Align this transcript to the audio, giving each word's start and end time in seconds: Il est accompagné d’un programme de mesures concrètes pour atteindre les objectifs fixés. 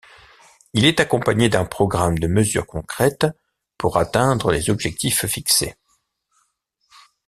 Il 0.73 0.85
est 0.85 0.99
accompagné 0.99 1.47
d’un 1.47 1.63
programme 1.63 2.17
de 2.17 2.25
mesures 2.25 2.65
concrètes 2.65 3.27
pour 3.77 3.97
atteindre 3.99 4.49
les 4.51 4.71
objectifs 4.71 5.27
fixés. 5.27 5.75